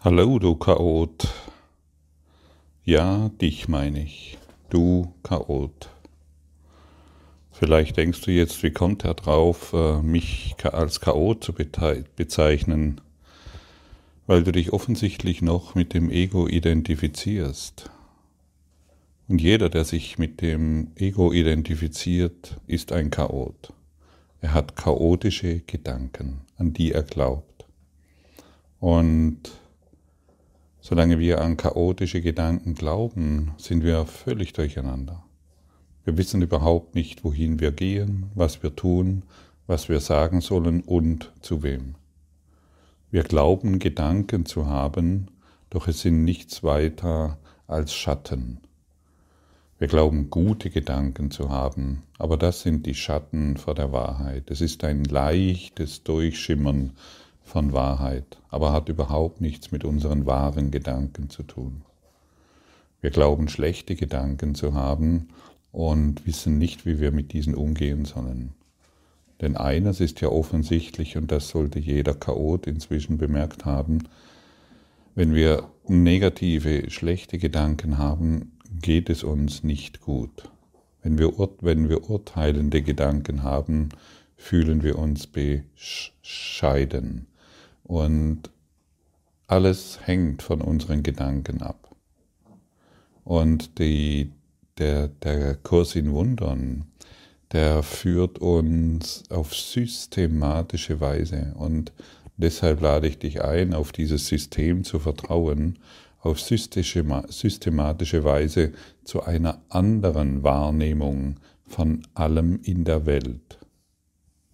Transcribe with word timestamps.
Hallo, 0.00 0.38
du 0.38 0.54
Chaot. 0.54 1.26
Ja, 2.84 3.30
dich 3.40 3.66
meine 3.66 4.04
ich, 4.04 4.38
du 4.70 5.12
Chaot. 5.24 5.90
Vielleicht 7.50 7.96
denkst 7.96 8.20
du 8.20 8.30
jetzt, 8.30 8.62
wie 8.62 8.70
kommt 8.70 9.04
er 9.04 9.14
drauf, 9.14 9.72
äh, 9.72 10.00
mich 10.00 10.54
als 10.62 11.00
Chaot 11.00 11.42
zu 11.42 11.52
bezeichnen, 11.52 13.00
weil 14.28 14.44
du 14.44 14.52
dich 14.52 14.72
offensichtlich 14.72 15.42
noch 15.42 15.74
mit 15.74 15.94
dem 15.94 16.10
Ego 16.12 16.46
identifizierst. 16.46 17.90
Und 19.26 19.40
jeder, 19.40 19.68
der 19.68 19.84
sich 19.84 20.16
mit 20.16 20.42
dem 20.42 20.92
Ego 20.94 21.32
identifiziert, 21.32 22.60
ist 22.68 22.92
ein 22.92 23.10
Chaot. 23.10 23.72
Er 24.40 24.54
hat 24.54 24.76
chaotische 24.76 25.58
Gedanken, 25.58 26.42
an 26.56 26.72
die 26.72 26.92
er 26.92 27.02
glaubt. 27.02 27.66
Und 28.78 29.58
Solange 30.88 31.18
wir 31.18 31.42
an 31.42 31.58
chaotische 31.58 32.22
Gedanken 32.22 32.74
glauben, 32.74 33.52
sind 33.58 33.84
wir 33.84 34.06
völlig 34.06 34.54
durcheinander. 34.54 35.22
Wir 36.06 36.16
wissen 36.16 36.40
überhaupt 36.40 36.94
nicht, 36.94 37.24
wohin 37.24 37.60
wir 37.60 37.72
gehen, 37.72 38.30
was 38.34 38.62
wir 38.62 38.74
tun, 38.74 39.22
was 39.66 39.90
wir 39.90 40.00
sagen 40.00 40.40
sollen 40.40 40.80
und 40.80 41.30
zu 41.42 41.62
wem. 41.62 41.96
Wir 43.10 43.22
glauben, 43.22 43.80
Gedanken 43.80 44.46
zu 44.46 44.64
haben, 44.64 45.26
doch 45.68 45.88
es 45.88 46.00
sind 46.00 46.24
nichts 46.24 46.62
weiter 46.62 47.36
als 47.66 47.92
Schatten. 47.92 48.56
Wir 49.78 49.88
glauben, 49.88 50.30
gute 50.30 50.70
Gedanken 50.70 51.30
zu 51.30 51.50
haben, 51.50 52.04
aber 52.16 52.38
das 52.38 52.62
sind 52.62 52.86
die 52.86 52.94
Schatten 52.94 53.58
vor 53.58 53.74
der 53.74 53.92
Wahrheit. 53.92 54.50
Es 54.50 54.62
ist 54.62 54.82
ein 54.84 55.04
leichtes 55.04 56.02
Durchschimmern 56.02 56.94
von 57.48 57.72
Wahrheit, 57.72 58.38
aber 58.48 58.72
hat 58.72 58.88
überhaupt 58.88 59.40
nichts 59.40 59.72
mit 59.72 59.84
unseren 59.84 60.26
wahren 60.26 60.70
Gedanken 60.70 61.30
zu 61.30 61.42
tun. 61.42 61.82
Wir 63.00 63.10
glauben 63.10 63.48
schlechte 63.48 63.96
Gedanken 63.96 64.54
zu 64.54 64.74
haben 64.74 65.28
und 65.72 66.26
wissen 66.26 66.58
nicht, 66.58 66.86
wie 66.86 67.00
wir 67.00 67.12
mit 67.12 67.32
diesen 67.32 67.54
umgehen 67.54 68.04
sollen. 68.04 68.52
Denn 69.40 69.56
eines 69.56 70.00
ist 70.00 70.20
ja 70.20 70.28
offensichtlich, 70.28 71.16
und 71.16 71.30
das 71.30 71.48
sollte 71.48 71.78
jeder 71.78 72.14
Chaot 72.14 72.66
inzwischen 72.66 73.18
bemerkt 73.18 73.64
haben, 73.64 74.08
wenn 75.14 75.34
wir 75.34 75.68
negative, 75.86 76.90
schlechte 76.90 77.38
Gedanken 77.38 77.98
haben, 77.98 78.52
geht 78.82 79.10
es 79.10 79.24
uns 79.24 79.62
nicht 79.62 80.00
gut. 80.00 80.50
Wenn 81.02 81.18
wir, 81.18 81.32
wenn 81.60 81.88
wir 81.88 82.10
urteilende 82.10 82.82
Gedanken 82.82 83.42
haben, 83.42 83.90
fühlen 84.36 84.82
wir 84.82 84.98
uns 84.98 85.26
bescheiden. 85.26 87.26
Und 87.88 88.50
alles 89.46 89.98
hängt 90.04 90.42
von 90.42 90.60
unseren 90.60 91.02
Gedanken 91.02 91.62
ab. 91.62 91.96
Und 93.24 93.78
die, 93.78 94.30
der, 94.76 95.08
der 95.08 95.56
Kurs 95.56 95.96
in 95.96 96.12
Wundern, 96.12 96.84
der 97.50 97.82
führt 97.82 98.40
uns 98.40 99.24
auf 99.30 99.56
systematische 99.56 101.00
Weise. 101.00 101.54
Und 101.56 101.92
deshalb 102.36 102.82
lade 102.82 103.08
ich 103.08 103.18
dich 103.18 103.42
ein, 103.42 103.72
auf 103.72 103.90
dieses 103.90 104.26
System 104.26 104.84
zu 104.84 104.98
vertrauen, 104.98 105.78
auf 106.20 106.38
systematische 106.40 108.22
Weise 108.22 108.72
zu 109.02 109.22
einer 109.22 109.62
anderen 109.70 110.42
Wahrnehmung 110.42 111.36
von 111.66 112.06
allem 112.12 112.60
in 112.62 112.84
der 112.84 113.06
Welt 113.06 113.58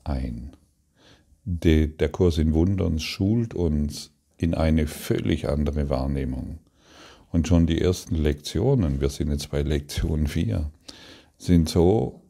ein 0.05 0.53
die, 1.45 1.97
der 1.97 2.09
Kurs 2.09 2.39
in 2.39 2.55
Wundern 2.55 2.99
schult 2.99 3.55
uns 3.55 4.11
in 4.37 4.55
eine 4.55 4.87
völlig 4.87 5.49
andere 5.49 5.89
Wahrnehmung. 5.91 6.59
Und 7.31 7.49
schon 7.49 7.67
die 7.67 7.81
ersten 7.81 8.17
Lektionen, 8.17 9.01
wir 9.01 9.09
sind 9.09 9.31
jetzt 9.31 9.51
bei 9.51 9.63
Lektion 9.63 10.27
4, 10.27 10.71
sind 11.37 11.69
so 11.69 12.23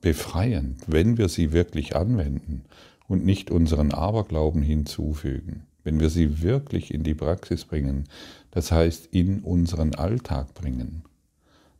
befreiend, 0.00 0.78
wenn 0.86 1.18
wir 1.18 1.28
sie 1.28 1.52
wirklich 1.52 1.96
anwenden 1.96 2.64
und 3.08 3.24
nicht 3.24 3.50
unseren 3.50 3.92
Aberglauben 3.92 4.62
hinzufügen. 4.62 5.64
Wenn 5.84 6.00
wir 6.00 6.10
sie 6.10 6.42
wirklich 6.42 6.92
in 6.92 7.02
die 7.02 7.14
Praxis 7.14 7.64
bringen, 7.64 8.04
das 8.50 8.72
heißt 8.72 9.08
in 9.12 9.40
unseren 9.40 9.94
Alltag 9.94 10.54
bringen. 10.54 11.02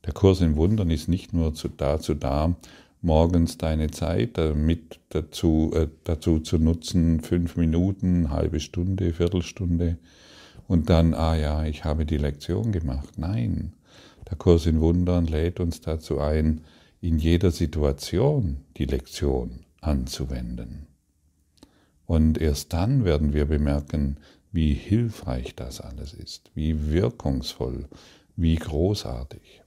Der 0.05 0.13
Kurs 0.13 0.41
in 0.41 0.57
Wundern 0.57 0.91
ist 0.91 1.09
nicht 1.09 1.35
nur 1.35 1.53
dazu 1.77 2.15
da, 2.15 2.57
morgens 3.01 3.59
deine 3.59 3.91
Zeit 3.91 4.39
mit 4.55 5.01
dazu, 5.11 5.73
äh, 5.75 5.89
dazu 6.05 6.41
zu 6.41 6.59
nutzen, 6.59 7.21
fünf 7.21 7.57
Minuten, 7.57 8.31
halbe 8.31 8.61
Stunde, 8.61 9.13
Viertelstunde 9.13 9.99
und 10.67 10.91
dann, 10.91 11.15
ah 11.15 11.37
ja, 11.37 11.65
ich 11.65 11.85
habe 11.85 12.05
die 12.05 12.19
Lektion 12.19 12.73
gemacht. 12.73 13.19
Nein, 13.19 13.73
der 14.29 14.37
Kurs 14.37 14.67
in 14.67 14.81
Wundern 14.81 15.27
lädt 15.27 15.61
uns 15.61 15.81
dazu 15.81 16.19
ein, 16.21 16.63
in 17.01 17.19
jeder 17.19 17.51
Situation 17.51 18.59
die 18.77 18.85
Lektion 18.85 19.65
anzuwenden. 19.81 20.87
Und 22.07 22.39
erst 22.39 22.73
dann 22.73 23.05
werden 23.05 23.33
wir 23.33 23.47
bemerken, 23.47 24.17
wie 24.51 24.75
hilfreich 24.75 25.55
das 25.55 25.81
alles 25.81 26.15
ist, 26.15 26.51
wie 26.55 26.91
wirkungsvoll, 26.91 27.87
wie 28.37 28.57
großartig. 28.57 29.63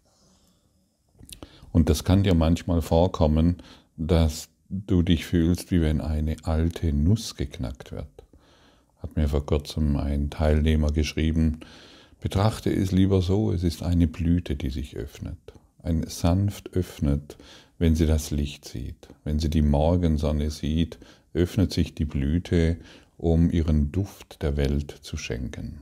Und 1.71 1.89
das 1.89 2.03
kann 2.03 2.23
dir 2.23 2.35
manchmal 2.35 2.81
vorkommen, 2.81 3.57
dass 3.97 4.49
du 4.69 5.01
dich 5.01 5.25
fühlst, 5.25 5.71
wie 5.71 5.81
wenn 5.81 6.01
eine 6.01 6.37
alte 6.43 6.93
Nuss 6.93 7.35
geknackt 7.35 7.91
wird. 7.91 8.07
Hat 9.01 9.15
mir 9.15 9.27
vor 9.27 9.45
kurzem 9.45 9.97
ein 9.97 10.29
Teilnehmer 10.29 10.91
geschrieben, 10.91 11.59
betrachte 12.19 12.71
es 12.71 12.91
lieber 12.91 13.21
so, 13.21 13.51
es 13.51 13.63
ist 13.63 13.83
eine 13.83 14.07
Blüte, 14.07 14.55
die 14.55 14.69
sich 14.69 14.95
öffnet. 14.95 15.37
Ein 15.83 16.05
sanft 16.07 16.73
öffnet, 16.73 17.37
wenn 17.79 17.95
sie 17.95 18.05
das 18.05 18.29
Licht 18.31 18.65
sieht. 18.65 19.09
Wenn 19.23 19.39
sie 19.39 19.49
die 19.49 19.63
Morgensonne 19.63 20.51
sieht, 20.51 20.99
öffnet 21.33 21.73
sich 21.73 21.95
die 21.95 22.05
Blüte, 22.05 22.77
um 23.17 23.49
ihren 23.49 23.91
Duft 23.91 24.43
der 24.43 24.55
Welt 24.57 24.91
zu 25.01 25.17
schenken. 25.17 25.81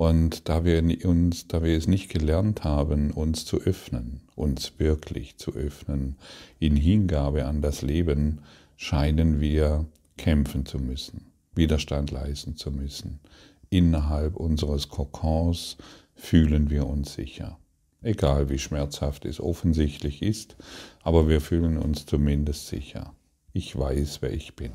Und 0.00 0.48
da 0.48 0.64
wir, 0.64 0.82
uns, 1.04 1.46
da 1.46 1.62
wir 1.62 1.76
es 1.76 1.86
nicht 1.86 2.08
gelernt 2.08 2.64
haben, 2.64 3.10
uns 3.10 3.44
zu 3.44 3.58
öffnen, 3.58 4.22
uns 4.34 4.78
wirklich 4.78 5.36
zu 5.36 5.52
öffnen, 5.52 6.16
in 6.58 6.74
Hingabe 6.74 7.44
an 7.44 7.60
das 7.60 7.82
Leben, 7.82 8.40
scheinen 8.78 9.42
wir 9.42 9.84
kämpfen 10.16 10.64
zu 10.64 10.78
müssen, 10.78 11.26
Widerstand 11.54 12.12
leisten 12.12 12.56
zu 12.56 12.70
müssen. 12.70 13.20
Innerhalb 13.68 14.36
unseres 14.36 14.88
Kokons 14.88 15.76
fühlen 16.14 16.70
wir 16.70 16.86
uns 16.86 17.12
sicher. 17.12 17.58
Egal 18.00 18.48
wie 18.48 18.58
schmerzhaft 18.58 19.26
es 19.26 19.38
offensichtlich 19.38 20.22
ist, 20.22 20.56
aber 21.02 21.28
wir 21.28 21.42
fühlen 21.42 21.76
uns 21.76 22.06
zumindest 22.06 22.68
sicher. 22.68 23.12
Ich 23.52 23.78
weiß, 23.78 24.22
wer 24.22 24.32
ich 24.32 24.56
bin. 24.56 24.72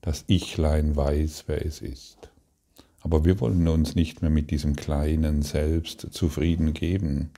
Das 0.00 0.24
Ichlein 0.26 0.96
weiß, 0.96 1.44
wer 1.48 1.66
es 1.66 1.82
ist. 1.82 2.30
Aber 3.06 3.24
wir 3.24 3.38
wollen 3.38 3.68
uns 3.68 3.94
nicht 3.94 4.20
mehr 4.20 4.32
mit 4.32 4.50
diesem 4.50 4.74
kleinen 4.74 5.42
Selbst 5.42 6.08
zufrieden 6.10 6.74
geben, 6.74 7.30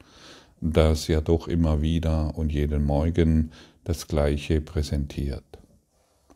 das 0.62 1.08
ja 1.08 1.20
doch 1.20 1.46
immer 1.46 1.82
wieder 1.82 2.38
und 2.38 2.50
jeden 2.50 2.86
Morgen 2.86 3.52
das 3.84 4.06
Gleiche 4.06 4.62
präsentiert. 4.62 5.44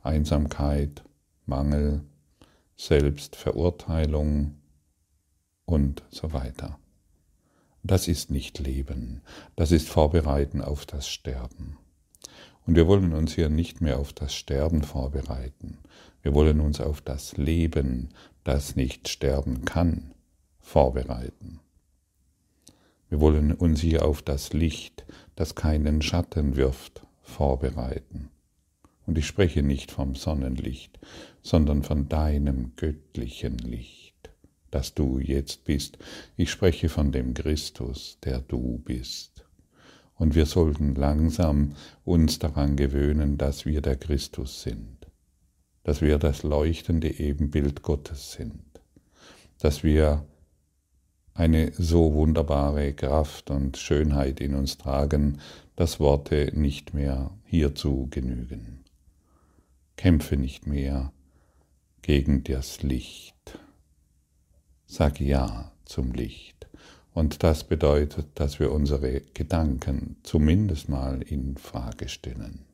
Einsamkeit, 0.02 1.02
Mangel, 1.46 2.02
Selbstverurteilung 2.76 4.56
und 5.64 6.02
so 6.10 6.34
weiter. 6.34 6.78
Das 7.82 8.08
ist 8.08 8.30
nicht 8.30 8.58
Leben, 8.58 9.22
das 9.56 9.72
ist 9.72 9.88
Vorbereiten 9.88 10.60
auf 10.60 10.84
das 10.84 11.08
Sterben. 11.08 11.78
Und 12.66 12.76
wir 12.76 12.86
wollen 12.86 13.14
uns 13.14 13.34
hier 13.34 13.48
nicht 13.48 13.80
mehr 13.80 13.98
auf 13.98 14.12
das 14.12 14.34
Sterben 14.34 14.82
vorbereiten. 14.82 15.78
Wir 16.22 16.34
wollen 16.34 16.60
uns 16.60 16.80
auf 16.80 17.00
das 17.00 17.36
Leben, 17.36 18.10
das 18.44 18.76
nicht 18.76 19.08
sterben 19.08 19.64
kann, 19.64 20.12
vorbereiten. 20.60 21.60
Wir 23.08 23.20
wollen 23.20 23.52
uns 23.52 23.80
hier 23.80 24.04
auf 24.04 24.22
das 24.22 24.52
Licht, 24.52 25.04
das 25.36 25.54
keinen 25.54 26.02
Schatten 26.02 26.56
wirft, 26.56 27.02
vorbereiten. 27.22 28.30
Und 29.06 29.18
ich 29.18 29.26
spreche 29.26 29.62
nicht 29.62 29.90
vom 29.90 30.14
Sonnenlicht, 30.14 30.98
sondern 31.42 31.82
von 31.82 32.08
deinem 32.08 32.72
göttlichen 32.76 33.58
Licht, 33.58 34.30
das 34.70 34.94
du 34.94 35.18
jetzt 35.18 35.64
bist. 35.64 35.98
Ich 36.36 36.50
spreche 36.50 36.88
von 36.88 37.12
dem 37.12 37.34
Christus, 37.34 38.18
der 38.24 38.40
du 38.40 38.78
bist. 38.78 39.44
Und 40.14 40.34
wir 40.34 40.46
sollten 40.46 40.94
langsam 40.94 41.74
uns 42.04 42.38
daran 42.38 42.76
gewöhnen, 42.76 43.38
dass 43.38 43.66
wir 43.66 43.82
der 43.82 43.96
Christus 43.96 44.62
sind 44.62 45.01
dass 45.84 46.00
wir 46.00 46.18
das 46.18 46.42
leuchtende 46.42 47.18
Ebenbild 47.18 47.82
Gottes 47.82 48.32
sind, 48.32 48.62
dass 49.58 49.82
wir 49.82 50.24
eine 51.34 51.72
so 51.72 52.12
wunderbare 52.14 52.92
Kraft 52.92 53.50
und 53.50 53.76
Schönheit 53.76 54.40
in 54.40 54.54
uns 54.54 54.78
tragen, 54.78 55.38
dass 55.76 55.98
Worte 55.98 56.52
nicht 56.54 56.94
mehr 56.94 57.30
hierzu 57.44 58.08
genügen. 58.10 58.84
Kämpfe 59.96 60.36
nicht 60.36 60.66
mehr 60.66 61.12
gegen 62.02 62.44
das 62.44 62.82
Licht. 62.82 63.58
Sag 64.86 65.20
Ja 65.20 65.72
zum 65.84 66.12
Licht. 66.12 66.68
Und 67.14 67.42
das 67.42 67.64
bedeutet, 67.64 68.26
dass 68.34 68.58
wir 68.58 68.72
unsere 68.72 69.20
Gedanken 69.20 70.16
zumindest 70.22 70.88
mal 70.88 71.22
in 71.22 71.56
Frage 71.56 72.08
stellen. 72.08 72.64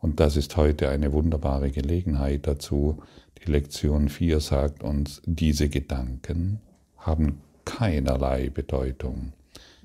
Und 0.00 0.18
das 0.18 0.36
ist 0.36 0.56
heute 0.56 0.88
eine 0.88 1.12
wunderbare 1.12 1.70
Gelegenheit 1.70 2.46
dazu. 2.46 3.02
Die 3.38 3.50
Lektion 3.50 4.08
4 4.08 4.40
sagt 4.40 4.82
uns, 4.82 5.20
diese 5.26 5.68
Gedanken 5.68 6.60
haben 6.96 7.40
keinerlei 7.64 8.48
Bedeutung. 8.48 9.32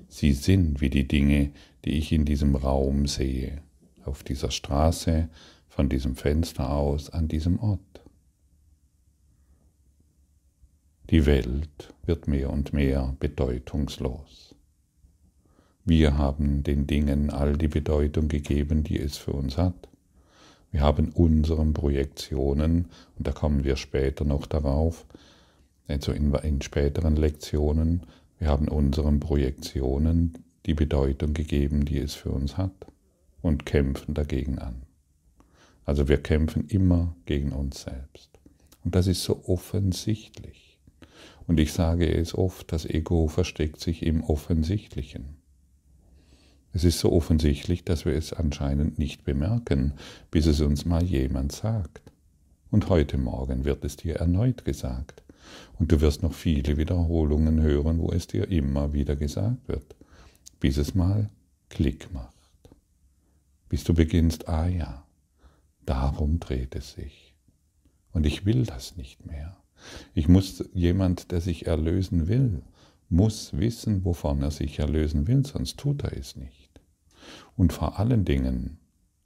Sie 0.08 0.32
sind 0.32 0.80
wie 0.80 0.90
die 0.90 1.06
Dinge, 1.06 1.50
die 1.84 1.98
ich 1.98 2.12
in 2.12 2.24
diesem 2.24 2.56
Raum 2.56 3.06
sehe, 3.06 3.60
auf 4.04 4.22
dieser 4.22 4.50
Straße, 4.50 5.28
von 5.68 5.88
diesem 5.88 6.16
Fenster 6.16 6.70
aus, 6.70 7.10
an 7.10 7.28
diesem 7.28 7.60
Ort. 7.60 7.80
Die 11.10 11.26
Welt 11.26 11.94
wird 12.04 12.26
mehr 12.26 12.50
und 12.50 12.72
mehr 12.72 13.14
bedeutungslos. 13.20 14.54
Wir 15.84 16.18
haben 16.18 16.62
den 16.64 16.86
Dingen 16.86 17.30
all 17.30 17.56
die 17.56 17.68
Bedeutung 17.68 18.28
gegeben, 18.28 18.82
die 18.82 18.98
es 18.98 19.16
für 19.16 19.32
uns 19.32 19.56
hat. 19.56 19.88
Wir 20.76 20.82
haben 20.82 21.08
unseren 21.08 21.72
Projektionen, 21.72 22.90
und 23.16 23.26
da 23.26 23.32
kommen 23.32 23.64
wir 23.64 23.76
später 23.76 24.26
noch 24.26 24.44
darauf, 24.44 25.06
also 25.88 26.12
in, 26.12 26.34
in 26.34 26.60
späteren 26.60 27.16
Lektionen, 27.16 28.02
wir 28.38 28.48
haben 28.48 28.68
unseren 28.68 29.18
Projektionen 29.18 30.36
die 30.66 30.74
Bedeutung 30.74 31.32
gegeben, 31.32 31.86
die 31.86 31.96
es 31.96 32.12
für 32.12 32.30
uns 32.30 32.58
hat, 32.58 32.74
und 33.40 33.64
kämpfen 33.64 34.12
dagegen 34.12 34.58
an. 34.58 34.82
Also 35.86 36.08
wir 36.08 36.18
kämpfen 36.18 36.66
immer 36.68 37.16
gegen 37.24 37.52
uns 37.52 37.80
selbst. 37.80 38.38
Und 38.84 38.94
das 38.94 39.06
ist 39.06 39.24
so 39.24 39.44
offensichtlich. 39.46 40.78
Und 41.46 41.58
ich 41.58 41.72
sage 41.72 42.06
es 42.06 42.34
oft, 42.34 42.70
das 42.70 42.84
Ego 42.84 43.28
versteckt 43.28 43.80
sich 43.80 44.02
im 44.02 44.22
Offensichtlichen. 44.22 45.38
Es 46.76 46.84
ist 46.84 46.98
so 46.98 47.10
offensichtlich, 47.10 47.84
dass 47.84 48.04
wir 48.04 48.12
es 48.12 48.34
anscheinend 48.34 48.98
nicht 48.98 49.24
bemerken, 49.24 49.94
bis 50.30 50.44
es 50.44 50.60
uns 50.60 50.84
mal 50.84 51.02
jemand 51.02 51.52
sagt. 51.52 52.12
Und 52.70 52.90
heute 52.90 53.16
Morgen 53.16 53.64
wird 53.64 53.82
es 53.82 53.96
dir 53.96 54.16
erneut 54.16 54.66
gesagt. 54.66 55.22
Und 55.78 55.90
du 55.90 56.02
wirst 56.02 56.22
noch 56.22 56.34
viele 56.34 56.76
Wiederholungen 56.76 57.62
hören, 57.62 57.98
wo 57.98 58.12
es 58.12 58.26
dir 58.26 58.50
immer 58.50 58.92
wieder 58.92 59.16
gesagt 59.16 59.66
wird, 59.68 59.96
bis 60.60 60.76
es 60.76 60.94
mal 60.94 61.30
Klick 61.70 62.12
macht. 62.12 62.36
Bis 63.70 63.82
du 63.84 63.94
beginnst, 63.94 64.46
ah 64.46 64.68
ja, 64.68 65.06
darum 65.86 66.40
dreht 66.40 66.74
es 66.74 66.92
sich. 66.92 67.32
Und 68.12 68.26
ich 68.26 68.44
will 68.44 68.66
das 68.66 68.98
nicht 68.98 69.24
mehr. 69.24 69.56
Ich 70.12 70.28
muss 70.28 70.62
jemand, 70.74 71.32
der 71.32 71.40
sich 71.40 71.66
erlösen 71.66 72.28
will, 72.28 72.60
muss 73.08 73.56
wissen, 73.56 74.04
wovon 74.04 74.42
er 74.42 74.50
sich 74.50 74.78
erlösen 74.78 75.26
will, 75.26 75.46
sonst 75.46 75.78
tut 75.78 76.04
er 76.04 76.14
es 76.14 76.36
nicht. 76.36 76.65
Und 77.56 77.72
vor 77.72 77.98
allen 77.98 78.24
Dingen 78.24 78.78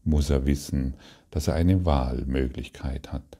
muss 0.04 0.30
er 0.30 0.46
wissen, 0.46 0.94
dass 1.30 1.48
er 1.48 1.54
eine 1.54 1.84
Wahlmöglichkeit 1.84 3.12
hat. 3.12 3.38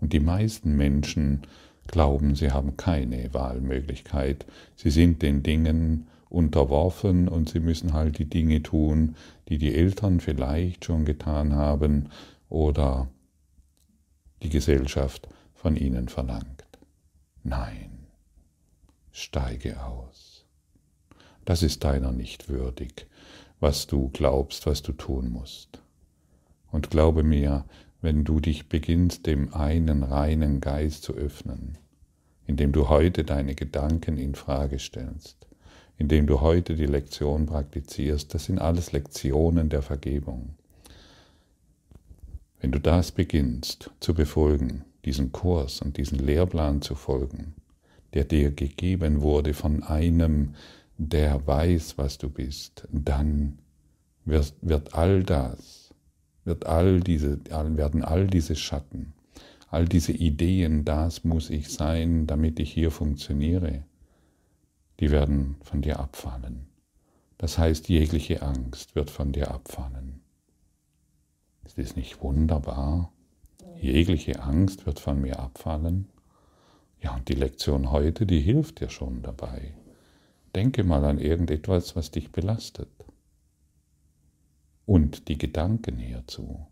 Und 0.00 0.12
die 0.12 0.20
meisten 0.20 0.76
Menschen 0.76 1.42
glauben, 1.86 2.34
sie 2.34 2.52
haben 2.52 2.76
keine 2.76 3.32
Wahlmöglichkeit. 3.34 4.46
Sie 4.76 4.90
sind 4.90 5.22
den 5.22 5.42
Dingen 5.42 6.06
unterworfen 6.28 7.28
und 7.28 7.48
sie 7.48 7.60
müssen 7.60 7.94
halt 7.94 8.18
die 8.18 8.28
Dinge 8.28 8.62
tun, 8.62 9.16
die 9.48 9.58
die 9.58 9.74
Eltern 9.74 10.20
vielleicht 10.20 10.84
schon 10.84 11.04
getan 11.04 11.54
haben 11.54 12.10
oder 12.48 13.08
die 14.42 14.50
Gesellschaft 14.50 15.28
von 15.54 15.76
ihnen 15.76 16.08
verlangt. 16.08 16.64
Nein, 17.42 18.06
steige 19.10 19.84
aus. 19.84 20.44
Das 21.44 21.62
ist 21.62 21.82
deiner 21.82 22.12
nicht 22.12 22.50
würdig, 22.50 23.06
was 23.60 23.86
du 23.86 24.08
glaubst, 24.10 24.66
was 24.66 24.82
du 24.82 24.92
tun 24.92 25.30
musst. 25.30 25.82
Und 26.70 26.90
glaube 26.90 27.22
mir, 27.22 27.64
wenn 28.00 28.24
du 28.24 28.40
dich 28.40 28.68
beginnst, 28.68 29.26
dem 29.26 29.52
einen 29.54 30.02
reinen 30.02 30.60
Geist 30.60 31.02
zu 31.02 31.14
öffnen, 31.14 31.78
indem 32.46 32.72
du 32.72 32.88
heute 32.88 33.24
deine 33.24 33.54
Gedanken 33.54 34.16
in 34.16 34.34
Frage 34.34 34.78
stellst, 34.78 35.46
indem 35.96 36.26
du 36.26 36.40
heute 36.40 36.76
die 36.76 36.86
Lektion 36.86 37.46
praktizierst, 37.46 38.32
das 38.32 38.44
sind 38.44 38.60
alles 38.60 38.92
Lektionen 38.92 39.68
der 39.68 39.82
Vergebung. 39.82 40.54
Wenn 42.60 42.72
du 42.72 42.80
das 42.80 43.12
beginnst 43.12 43.90
zu 44.00 44.14
befolgen, 44.14 44.84
diesen 45.04 45.32
Kurs 45.32 45.80
und 45.80 45.96
diesen 45.96 46.18
Lehrplan 46.18 46.82
zu 46.82 46.94
folgen, 46.94 47.54
der 48.14 48.24
dir 48.24 48.50
gegeben 48.50 49.20
wurde 49.20 49.54
von 49.54 49.82
einem, 49.82 50.54
der 50.98 51.46
weiß, 51.46 51.96
was 51.96 52.18
du 52.18 52.28
bist, 52.28 52.86
dann 52.90 53.58
wird, 54.24 54.52
wird 54.60 54.94
all 54.94 55.22
das, 55.22 55.94
wird 56.44 56.66
all 56.66 57.00
diese, 57.00 57.38
werden 57.46 58.04
all 58.04 58.26
diese 58.26 58.56
Schatten, 58.56 59.14
all 59.70 59.86
diese 59.86 60.12
Ideen, 60.12 60.84
das 60.84 61.24
muss 61.24 61.50
ich 61.50 61.68
sein, 61.68 62.26
damit 62.26 62.58
ich 62.58 62.72
hier 62.72 62.90
funktioniere, 62.90 63.84
die 64.98 65.10
werden 65.12 65.56
von 65.62 65.82
dir 65.82 66.00
abfallen. 66.00 66.66
Das 67.38 67.56
heißt, 67.56 67.88
jegliche 67.88 68.42
Angst 68.42 68.96
wird 68.96 69.10
von 69.10 69.30
dir 69.30 69.52
abfallen. 69.52 70.20
Ist 71.64 71.78
das 71.78 71.94
nicht 71.94 72.20
wunderbar? 72.20 73.12
Jegliche 73.80 74.42
Angst 74.42 74.86
wird 74.86 74.98
von 74.98 75.20
mir 75.20 75.38
abfallen. 75.38 76.08
Ja, 77.00 77.14
und 77.14 77.28
die 77.28 77.34
Lektion 77.34 77.92
heute, 77.92 78.26
die 78.26 78.40
hilft 78.40 78.80
dir 78.80 78.90
schon 78.90 79.22
dabei. 79.22 79.74
Denke 80.54 80.84
mal 80.84 81.04
an 81.04 81.18
irgendetwas, 81.18 81.94
was 81.96 82.10
dich 82.10 82.32
belastet 82.32 82.88
und 84.86 85.28
die 85.28 85.36
Gedanken 85.36 85.98
hierzu 85.98 86.66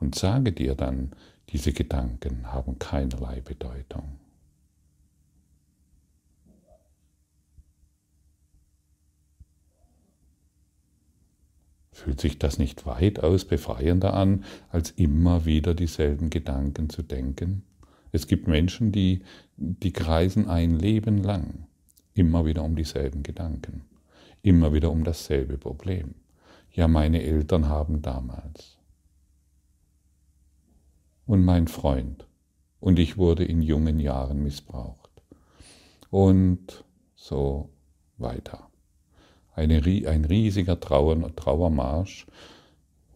und 0.00 0.14
sage 0.14 0.52
dir 0.52 0.74
dann, 0.74 1.12
diese 1.48 1.72
Gedanken 1.72 2.52
haben 2.52 2.78
keinerlei 2.78 3.40
Bedeutung. 3.40 4.20
Fühlt 11.92 12.20
sich 12.20 12.38
das 12.38 12.58
nicht 12.58 12.86
weitaus 12.86 13.44
befreiender 13.46 14.14
an, 14.14 14.44
als 14.68 14.90
immer 14.90 15.46
wieder 15.46 15.74
dieselben 15.74 16.30
Gedanken 16.30 16.90
zu 16.90 17.02
denken? 17.02 17.64
Es 18.12 18.26
gibt 18.26 18.46
Menschen, 18.46 18.92
die, 18.92 19.22
die 19.56 19.92
kreisen 19.92 20.48
ein 20.48 20.78
Leben 20.78 21.18
lang 21.22 21.67
immer 22.18 22.44
wieder 22.44 22.64
um 22.64 22.76
dieselben 22.76 23.22
Gedanken, 23.22 23.84
immer 24.42 24.72
wieder 24.72 24.90
um 24.90 25.04
dasselbe 25.04 25.58
Problem 25.58 26.14
ja 26.78 26.86
meine 26.86 27.22
Eltern 27.22 27.68
haben 27.68 28.02
damals. 28.02 28.78
Und 31.26 31.44
mein 31.44 31.66
Freund. 31.66 32.26
Und 32.80 33.00
ich 33.00 33.18
wurde 33.18 33.44
in 33.44 33.60
jungen 33.60 33.98
Jahren 33.98 34.42
missbraucht. 34.44 35.10
Und 36.10 36.84
so 37.16 37.70
weiter. 38.16 38.70
Eine, 39.54 39.82
ein 40.06 40.24
riesiger 40.24 40.78
Trauer, 40.78 41.34
Trauermarsch, 41.34 42.26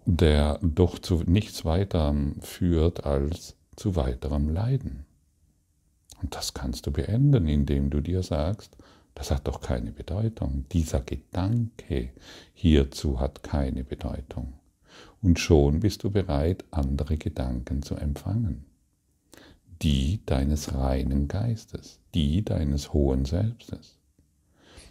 der 0.05 0.59
doch 0.61 0.99
zu 0.99 1.23
nichts 1.25 1.65
weiter 1.65 2.15
führt 2.41 3.07
als 3.07 3.57
zu 3.77 3.95
weiterem 3.95 4.49
Leiden. 4.49 5.07
Und 6.23 6.37
das 6.37 6.55
kannst 6.55 6.87
du 6.87 6.93
beenden, 6.93 7.49
indem 7.49 7.91
du 7.91 8.01
dir 8.01 8.23
sagst, 8.23 8.77
das 9.15 9.31
hat 9.31 9.47
doch 9.47 9.61
keine 9.61 9.93
Bedeutung. 9.93 10.65
Dieser 10.73 11.01
Gedanke 11.01 12.11
hierzu 12.55 13.21
hat 13.21 13.43
keine 13.43 13.85
Bedeutung. 13.85 14.55
Und 15.21 15.39
schon 15.39 15.81
bist 15.81 16.05
du 16.05 16.11
bereit, 16.11 16.65
andere 16.71 17.19
Gedanken 17.19 17.83
zu 17.83 17.97
empfangen. 17.97 18.65
Die 19.83 20.21
deines 20.27 20.75
reinen 20.75 21.29
Geistes, 21.29 21.99
die 22.15 22.45
deines 22.45 22.93
hohen 22.93 23.25
Selbstes. 23.25 23.99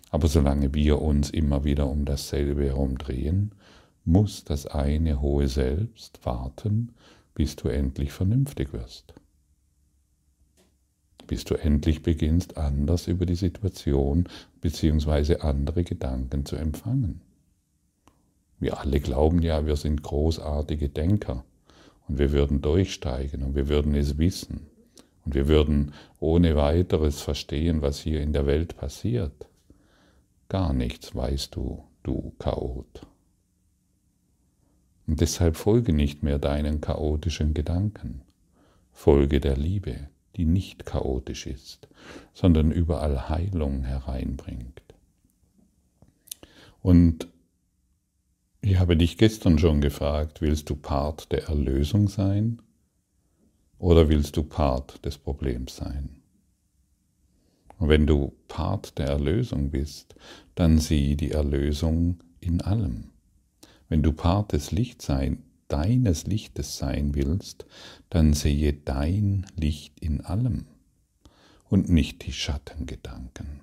Aber 0.10 0.28
solange 0.28 0.74
wir 0.74 1.02
uns 1.02 1.30
immer 1.30 1.64
wieder 1.64 1.88
um 1.88 2.04
dasselbe 2.04 2.66
herumdrehen, 2.66 3.56
muss 4.04 4.44
das 4.44 4.68
eine 4.68 5.22
hohe 5.22 5.48
Selbst 5.48 6.26
warten, 6.26 6.94
bis 7.34 7.56
du 7.56 7.70
endlich 7.70 8.12
vernünftig 8.12 8.74
wirst 8.74 9.14
bis 11.32 11.46
du 11.46 11.56
endlich 11.56 12.04
beginnst, 12.04 12.58
anders 12.58 13.08
über 13.08 13.26
die 13.26 13.36
Situation 13.36 14.28
bzw. 14.60 15.38
andere 15.38 15.86
Gedanken 15.86 16.46
zu 16.46 16.58
empfangen. 16.58 17.22
Wir 18.60 18.78
alle 18.78 19.00
glauben 19.00 19.42
ja, 19.42 19.66
wir 19.66 19.78
sind 19.78 20.04
großartige 20.04 20.90
Denker 20.90 21.46
und 22.10 22.20
wir 22.20 22.34
würden 22.34 22.62
durchsteigen 22.62 23.44
und 23.44 23.56
wir 23.56 23.70
würden 23.70 23.96
es 23.96 24.18
wissen 24.18 24.68
und 25.24 25.34
wir 25.34 25.48
würden 25.48 25.94
ohne 26.20 26.58
weiteres 26.58 27.22
verstehen, 27.22 27.82
was 27.82 28.02
hier 28.02 28.20
in 28.20 28.34
der 28.34 28.46
Welt 28.46 28.76
passiert. 28.76 29.48
Gar 30.50 30.74
nichts 30.74 31.16
weißt 31.16 31.56
du, 31.56 31.82
du 32.04 32.34
Chaot. 32.40 33.08
Und 35.08 35.22
deshalb 35.22 35.56
folge 35.56 35.94
nicht 35.94 36.24
mehr 36.24 36.40
deinen 36.40 36.82
chaotischen 36.82 37.54
Gedanken, 37.54 38.20
folge 38.92 39.40
der 39.40 39.56
Liebe 39.56 40.11
die 40.36 40.46
nicht 40.46 40.86
chaotisch 40.86 41.48
ist, 41.48 41.88
sondern 42.34 42.72
überall 42.72 43.30
Heilung 43.30 43.84
hereinbringt. 43.84 44.82
Und 46.82 47.28
ich 48.62 48.78
habe 48.80 48.96
dich 48.96 49.18
gestern 49.18 49.60
schon 49.60 49.82
gefragt, 49.82 50.42
willst 50.42 50.70
du 50.70 50.76
Part 50.76 51.32
der 51.32 51.46
Erlösung 51.48 52.08
sein 52.08 52.62
oder 53.78 54.10
willst 54.10 54.38
du 54.38 54.44
Part 54.44 55.04
des 55.06 55.18
Problems 55.18 55.76
sein? 55.76 56.22
Und 57.80 57.90
wenn 57.90 58.06
du 58.06 58.34
Part 58.48 59.00
der 59.00 59.08
Erlösung 59.08 59.72
bist, 59.72 60.16
dann 60.54 60.78
sieh 60.78 61.16
die 61.16 61.32
Erlösung 61.32 62.20
in 62.40 62.62
allem. 62.62 63.10
Wenn 63.90 64.04
du 64.04 64.14
Part 64.14 64.54
des 64.54 64.72
Lichtsein, 64.72 65.44
deines 65.72 66.26
Lichtes 66.26 66.78
sein 66.78 67.16
willst, 67.16 67.66
dann 68.10 68.34
sehe 68.34 68.74
dein 68.74 69.46
Licht 69.56 70.00
in 70.00 70.22
allem 70.22 70.66
und 71.70 71.90
nicht 71.90 72.26
die 72.26 72.34
Schattengedanken. 72.34 73.62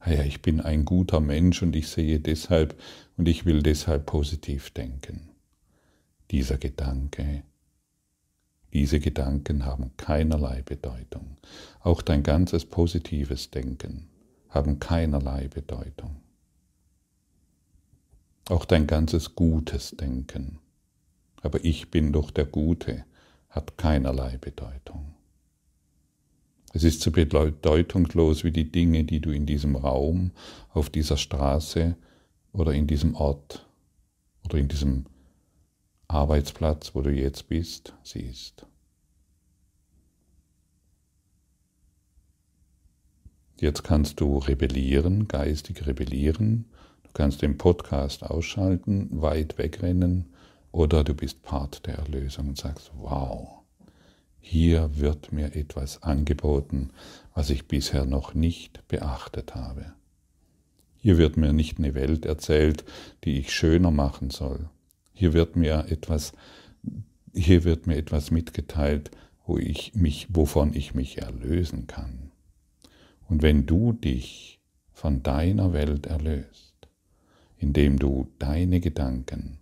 Ah 0.00 0.12
ja, 0.12 0.22
ich 0.22 0.42
bin 0.42 0.60
ein 0.60 0.84
guter 0.84 1.20
Mensch 1.20 1.62
und 1.62 1.74
ich 1.74 1.88
sehe 1.88 2.20
deshalb 2.20 2.80
und 3.16 3.26
ich 3.28 3.44
will 3.44 3.62
deshalb 3.62 4.06
positiv 4.06 4.70
denken. 4.70 5.30
Dieser 6.30 6.58
Gedanke 6.58 7.42
diese 8.76 9.00
Gedanken 9.00 9.64
haben 9.64 9.96
keinerlei 9.96 10.60
Bedeutung. 10.60 11.38
Auch 11.80 12.02
dein 12.02 12.22
ganzes 12.22 12.66
positives 12.66 13.50
Denken 13.50 14.10
haben 14.50 14.78
keinerlei 14.78 15.48
Bedeutung. 15.48 16.16
Auch 18.50 18.66
dein 18.66 18.86
ganzes 18.86 19.34
gutes 19.34 19.92
Denken, 19.92 20.58
aber 21.42 21.64
ich 21.64 21.90
bin 21.90 22.12
doch 22.12 22.30
der 22.30 22.46
Gute, 22.46 23.04
hat 23.48 23.78
keinerlei 23.78 24.36
Bedeutung. 24.38 25.14
Es 26.72 26.84
ist 26.84 27.00
so 27.00 27.10
bedeutungslos 27.10 28.44
wie 28.44 28.50
die 28.50 28.70
Dinge, 28.70 29.04
die 29.04 29.20
du 29.20 29.30
in 29.30 29.46
diesem 29.46 29.76
Raum, 29.76 30.32
auf 30.74 30.90
dieser 30.90 31.16
Straße 31.16 31.96
oder 32.52 32.72
in 32.72 32.86
diesem 32.86 33.14
Ort 33.14 33.66
oder 34.44 34.58
in 34.58 34.68
diesem 34.68 35.06
Arbeitsplatz, 36.08 36.94
wo 36.94 37.00
du 37.00 37.10
jetzt 37.10 37.48
bist, 37.48 37.94
siehst. 38.02 38.66
Jetzt 43.58 43.82
kannst 43.82 44.20
du 44.20 44.36
rebellieren, 44.36 45.28
geistig 45.28 45.86
rebellieren. 45.86 46.66
Du 47.04 47.10
kannst 47.14 47.40
den 47.40 47.56
Podcast 47.56 48.22
ausschalten, 48.22 49.08
weit 49.22 49.56
wegrennen 49.56 50.26
oder 50.76 51.04
du 51.04 51.14
bist 51.14 51.42
Part 51.42 51.86
der 51.86 51.94
Erlösung 51.94 52.48
und 52.48 52.58
sagst, 52.58 52.92
wow, 52.98 53.62
hier 54.38 54.98
wird 54.98 55.32
mir 55.32 55.56
etwas 55.56 56.02
angeboten, 56.02 56.90
was 57.34 57.48
ich 57.48 57.66
bisher 57.66 58.04
noch 58.04 58.34
nicht 58.34 58.86
beachtet 58.86 59.54
habe. 59.54 59.94
Hier 60.98 61.16
wird 61.16 61.38
mir 61.38 61.54
nicht 61.54 61.78
eine 61.78 61.94
Welt 61.94 62.26
erzählt, 62.26 62.84
die 63.24 63.38
ich 63.38 63.54
schöner 63.54 63.90
machen 63.90 64.28
soll, 64.28 64.68
hier 65.14 65.32
wird 65.32 65.56
mir 65.56 65.86
etwas, 65.88 66.34
hier 67.32 67.64
wird 67.64 67.86
mir 67.86 67.96
etwas 67.96 68.30
mitgeteilt, 68.30 69.10
wo 69.46 69.56
ich 69.56 69.94
mich, 69.94 70.26
wovon 70.28 70.74
ich 70.74 70.94
mich 70.94 71.16
erlösen 71.16 71.86
kann. 71.86 72.32
Und 73.30 73.40
wenn 73.40 73.64
du 73.64 73.94
dich 73.94 74.60
von 74.92 75.22
deiner 75.22 75.72
Welt 75.72 76.04
erlöst, 76.04 76.74
indem 77.56 77.98
du 77.98 78.28
deine 78.38 78.80
Gedanken 78.80 79.58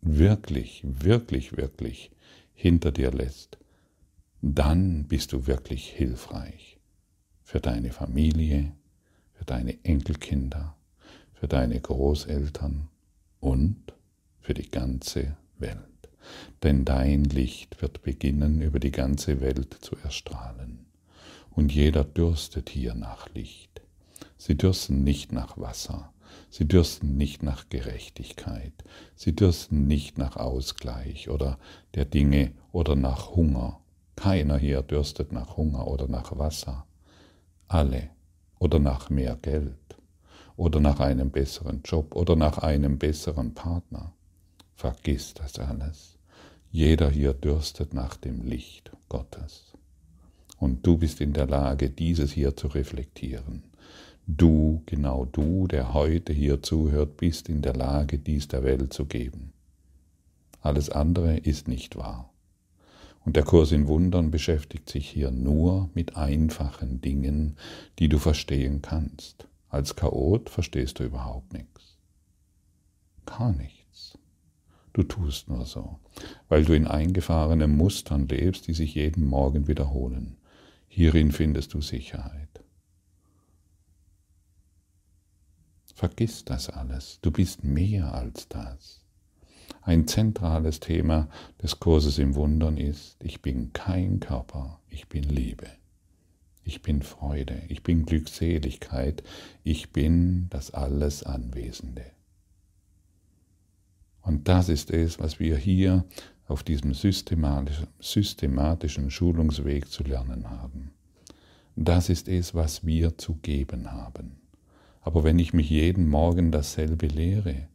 wirklich, 0.00 0.82
wirklich, 0.84 1.56
wirklich 1.56 2.10
hinter 2.54 2.92
dir 2.92 3.10
lässt, 3.10 3.58
dann 4.40 5.04
bist 5.04 5.32
du 5.32 5.46
wirklich 5.46 5.90
hilfreich 5.90 6.78
für 7.42 7.60
deine 7.60 7.92
Familie, 7.92 8.72
für 9.32 9.44
deine 9.44 9.82
Enkelkinder, 9.84 10.76
für 11.34 11.48
deine 11.48 11.80
Großeltern, 11.80 12.88
und 13.40 13.94
für 14.40 14.54
die 14.54 14.70
ganze 14.70 15.36
Welt. 15.58 15.78
Denn 16.62 16.84
dein 16.84 17.24
Licht 17.24 17.80
wird 17.80 18.02
beginnen, 18.02 18.60
über 18.60 18.80
die 18.80 18.90
ganze 18.90 19.40
Welt 19.40 19.78
zu 19.80 19.96
erstrahlen. 19.96 20.86
Und 21.50 21.72
jeder 21.72 22.04
dürstet 22.04 22.68
hier 22.68 22.94
nach 22.94 23.28
Licht. 23.34 23.80
Sie 24.36 24.56
dürsten 24.56 25.04
nicht 25.04 25.32
nach 25.32 25.58
Wasser, 25.58 26.12
sie 26.50 26.66
dürsten 26.66 27.16
nicht 27.16 27.42
nach 27.42 27.68
Gerechtigkeit, 27.68 28.72
sie 29.14 29.34
dürsten 29.34 29.86
nicht 29.86 30.18
nach 30.18 30.36
Ausgleich 30.36 31.28
oder 31.28 31.58
der 31.94 32.04
Dinge 32.04 32.52
oder 32.72 32.96
nach 32.96 33.34
Hunger. 33.34 33.80
Keiner 34.16 34.58
hier 34.58 34.82
dürstet 34.82 35.32
nach 35.32 35.56
Hunger 35.56 35.86
oder 35.86 36.08
nach 36.08 36.36
Wasser. 36.38 36.86
Alle 37.68 38.10
oder 38.58 38.78
nach 38.78 39.10
mehr 39.10 39.36
Geld 39.36 39.96
oder 40.56 40.80
nach 40.80 40.98
einem 41.00 41.30
besseren 41.30 41.82
Job 41.84 42.16
oder 42.16 42.34
nach 42.34 42.58
einem 42.58 42.98
besseren 42.98 43.54
Partner. 43.54 44.12
Vergiss 44.74 45.34
das 45.34 45.58
alles. 45.58 46.18
Jeder 46.70 47.10
hier 47.10 47.32
dürstet 47.32 47.94
nach 47.94 48.16
dem 48.16 48.42
Licht 48.42 48.90
Gottes. 49.08 49.72
Und 50.58 50.84
du 50.86 50.98
bist 50.98 51.20
in 51.20 51.32
der 51.32 51.46
Lage, 51.46 51.90
dieses 51.90 52.32
hier 52.32 52.56
zu 52.56 52.66
reflektieren. 52.66 53.62
Du, 54.30 54.82
genau 54.84 55.24
du, 55.24 55.66
der 55.68 55.94
heute 55.94 56.34
hier 56.34 56.62
zuhört, 56.62 57.16
bist 57.16 57.48
in 57.48 57.62
der 57.62 57.74
Lage, 57.74 58.18
dies 58.18 58.46
der 58.46 58.62
Welt 58.62 58.92
zu 58.92 59.06
geben. 59.06 59.54
Alles 60.60 60.90
andere 60.90 61.38
ist 61.38 61.66
nicht 61.66 61.96
wahr. 61.96 62.30
Und 63.24 63.36
der 63.36 63.42
Kurs 63.44 63.72
in 63.72 63.88
Wundern 63.88 64.30
beschäftigt 64.30 64.90
sich 64.90 65.08
hier 65.08 65.30
nur 65.30 65.88
mit 65.94 66.18
einfachen 66.18 67.00
Dingen, 67.00 67.56
die 67.98 68.10
du 68.10 68.18
verstehen 68.18 68.82
kannst. 68.82 69.48
Als 69.70 69.96
Chaot 69.96 70.50
verstehst 70.50 70.98
du 70.98 71.04
überhaupt 71.04 71.54
nichts. 71.54 71.96
Gar 73.24 73.54
nichts. 73.54 74.18
Du 74.92 75.04
tust 75.04 75.48
nur 75.48 75.64
so, 75.64 76.00
weil 76.50 76.66
du 76.66 76.74
in 76.74 76.86
eingefahrenen 76.86 77.74
Mustern 77.74 78.28
lebst, 78.28 78.66
die 78.66 78.74
sich 78.74 78.94
jeden 78.94 79.24
Morgen 79.26 79.68
wiederholen. 79.68 80.36
Hierin 80.86 81.32
findest 81.32 81.72
du 81.72 81.80
Sicherheit. 81.80 82.57
Vergiss 85.98 86.44
das 86.44 86.70
alles. 86.70 87.18
Du 87.22 87.32
bist 87.32 87.64
mehr 87.64 88.14
als 88.14 88.46
das. 88.48 89.00
Ein 89.82 90.06
zentrales 90.06 90.78
Thema 90.78 91.28
des 91.60 91.80
Kurses 91.80 92.18
im 92.18 92.36
Wundern 92.36 92.76
ist, 92.76 93.16
ich 93.20 93.42
bin 93.42 93.72
kein 93.72 94.20
Körper, 94.20 94.78
ich 94.90 95.08
bin 95.08 95.24
Liebe. 95.24 95.66
Ich 96.62 96.82
bin 96.82 97.02
Freude, 97.02 97.60
ich 97.66 97.82
bin 97.82 98.06
Glückseligkeit, 98.06 99.24
ich 99.64 99.90
bin 99.90 100.46
das 100.50 100.70
alles 100.70 101.24
Anwesende. 101.24 102.04
Und 104.22 104.46
das 104.46 104.68
ist 104.68 104.92
es, 104.92 105.18
was 105.18 105.40
wir 105.40 105.56
hier 105.56 106.04
auf 106.46 106.62
diesem 106.62 106.94
systematischen 106.94 109.10
Schulungsweg 109.10 109.90
zu 109.90 110.04
lernen 110.04 110.48
haben. 110.48 110.92
Das 111.74 112.08
ist 112.08 112.28
es, 112.28 112.54
was 112.54 112.86
wir 112.86 113.18
zu 113.18 113.34
geben 113.42 113.90
haben. 113.90 114.47
Aber 115.00 115.24
wenn 115.24 115.38
ich 115.38 115.54
mich 115.54 115.70
jeden 115.70 116.08
Morgen 116.08 116.50
dasselbe 116.50 117.06
lehre, 117.06 117.68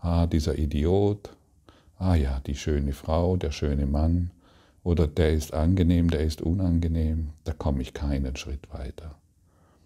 ah, 0.00 0.26
dieser 0.26 0.58
Idiot, 0.58 1.30
ah 1.98 2.14
ja, 2.14 2.40
die 2.40 2.56
schöne 2.56 2.92
Frau, 2.92 3.36
der 3.36 3.50
schöne 3.50 3.86
Mann, 3.86 4.30
oder 4.82 5.06
der 5.06 5.32
ist 5.32 5.52
angenehm, 5.52 6.10
der 6.10 6.20
ist 6.20 6.40
unangenehm, 6.40 7.30
da 7.44 7.52
komme 7.52 7.82
ich 7.82 7.92
keinen 7.92 8.36
Schritt 8.36 8.72
weiter. 8.72 9.16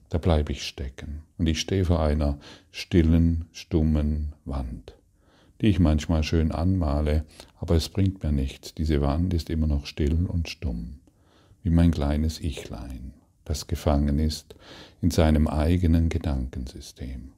Da 0.08 0.18
bleibe 0.18 0.52
ich 0.52 0.62
stecken. 0.62 1.22
Und 1.38 1.48
ich 1.48 1.60
stehe 1.60 1.84
vor 1.84 2.00
einer 2.00 2.38
stillen, 2.70 3.46
stummen 3.52 4.32
Wand, 4.44 4.94
die 5.60 5.66
ich 5.66 5.80
manchmal 5.80 6.22
schön 6.22 6.52
anmale, 6.52 7.24
aber 7.58 7.74
es 7.74 7.88
bringt 7.88 8.22
mir 8.22 8.30
nichts, 8.30 8.74
diese 8.74 9.00
Wand 9.00 9.34
ist 9.34 9.50
immer 9.50 9.66
noch 9.66 9.86
still 9.86 10.26
und 10.26 10.48
stumm, 10.48 11.00
wie 11.62 11.70
mein 11.70 11.90
kleines 11.90 12.40
Ichlein, 12.40 13.14
das 13.44 13.66
gefangen 13.66 14.18
ist 14.18 14.54
in 15.00 15.10
seinem 15.10 15.48
eigenen 15.48 16.08
Gedankensystem. 16.08 17.32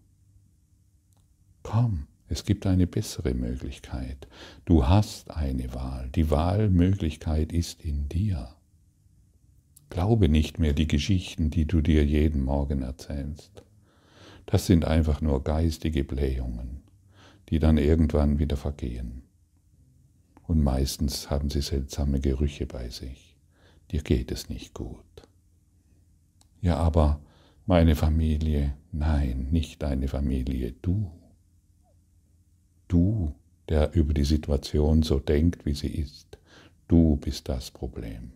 Komm, 1.63 2.07
es 2.29 2.45
gibt 2.45 2.67
eine 2.67 2.87
bessere 2.87 3.35
Möglichkeit. 3.35 4.27
Du 4.65 4.87
hast 4.87 5.31
eine 5.31 5.75
Wahl. 5.75 6.09
Die 6.15 6.31
Wahlmöglichkeit 6.31 7.53
ist 7.53 7.85
in 7.85 8.09
dir. 8.09 8.49
Glaube 9.91 10.29
nicht 10.29 10.59
mehr 10.59 10.73
die 10.73 10.89
Geschichten, 10.89 11.51
die 11.51 11.67
du 11.67 11.81
dir 11.81 12.05
jeden 12.05 12.45
Morgen 12.45 12.83
erzählst. 12.83 13.63
Das 14.47 14.67
sind 14.67 14.85
einfach 14.85 15.21
nur 15.21 15.43
geistige 15.43 16.05
Blähungen, 16.05 16.83
die 17.49 17.59
dann 17.59 17.79
irgendwann 17.79 18.39
wieder 18.39 18.57
vergehen. 18.57 19.23
Und 20.47 20.63
meistens 20.63 21.31
haben 21.31 21.51
sie 21.51 21.63
seltsame 21.63 22.21
Gerüche 22.21 22.67
bei 22.67 22.89
sich. 22.89 23.37
Dir 23.91 24.03
geht 24.03 24.31
es 24.31 24.49
nicht 24.49 24.75
gut. 24.75 25.26
Ja, 26.61 26.77
aber 26.77 27.21
meine 27.67 27.97
Familie, 27.97 28.75
nein, 28.93 29.49
nicht 29.51 29.83
deine 29.83 30.09
Familie, 30.09 30.73
du 30.83 31.11
du, 32.89 33.35
der 33.69 33.95
über 33.95 34.15
die 34.15 34.25
Situation 34.25 35.03
so 35.03 35.19
denkt, 35.19 35.67
wie 35.67 35.75
sie 35.75 35.89
ist, 35.89 36.39
Du 36.89 37.17
bist 37.17 37.49
das 37.49 37.71
Problem. 37.71 38.33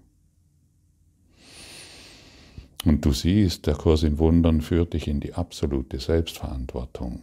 Und 2.85 3.05
du 3.05 3.13
siehst, 3.13 3.67
der 3.67 3.75
Kurs 3.75 4.03
in 4.03 4.19
Wundern 4.19 4.61
führt 4.61 4.95
dich 4.95 5.07
in 5.07 5.21
die 5.21 5.35
absolute 5.35 6.01
Selbstverantwortung. 6.01 7.23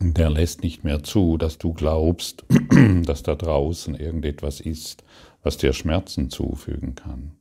Der 0.00 0.30
lässt 0.30 0.62
nicht 0.62 0.84
mehr 0.84 1.02
zu, 1.02 1.36
dass 1.36 1.58
du 1.58 1.74
glaubst, 1.74 2.46
dass 3.04 3.22
da 3.24 3.34
draußen 3.34 3.94
irgendetwas 3.94 4.60
ist, 4.60 5.04
was 5.42 5.58
dir 5.58 5.72
Schmerzen 5.72 6.30
zufügen 6.30 6.94
kann. 6.94 7.32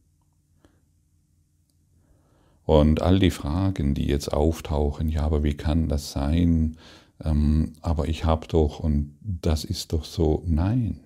Und 2.66 3.02
all 3.02 3.20
die 3.20 3.32
Fragen, 3.32 3.94
die 3.94 4.08
jetzt 4.08 4.34
auftauchen, 4.34 5.10
ja, 5.10 5.22
aber 5.22 5.44
wie 5.44 5.54
kann 5.54 5.88
das 5.88 6.12
sein? 6.12 6.78
Ähm, 7.24 7.74
aber 7.82 8.08
ich 8.08 8.26
habe 8.26 8.48
doch, 8.48 8.80
und 8.80 9.16
das 9.22 9.64
ist 9.64 9.94
doch 9.94 10.04
so, 10.04 10.44
nein. 10.48 11.00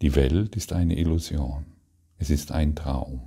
Die 0.00 0.14
Welt 0.14 0.56
ist 0.56 0.72
eine 0.72 0.96
Illusion. 0.96 1.66
Es 2.18 2.30
ist 2.30 2.52
ein 2.52 2.74
Traum. 2.74 3.20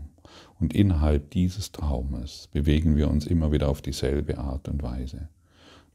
Und 0.60 0.74
innerhalb 0.74 1.32
dieses 1.32 1.72
Traumes 1.72 2.50
bewegen 2.52 2.96
wir 2.96 3.10
uns 3.10 3.26
immer 3.28 3.52
wieder 3.52 3.70
auf 3.70 3.82
dieselbe 3.82 4.38
Art 4.38 4.68
und 4.68 4.82
Weise. 4.82 5.30